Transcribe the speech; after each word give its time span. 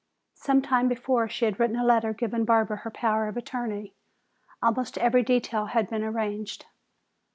Some 0.33 0.63
time 0.63 0.87
before 0.87 1.29
she 1.29 1.45
had 1.45 1.59
written 1.59 1.75
a 1.75 1.83
letter 1.85 2.11
giving 2.11 2.43
Barbara 2.43 2.77
her 2.77 2.89
power 2.89 3.27
of 3.27 3.37
attorney. 3.37 3.93
Almost 4.59 4.97
every 4.97 5.21
detail 5.21 5.67
had 5.67 5.91
been 5.91 6.03
arranged. 6.03 6.65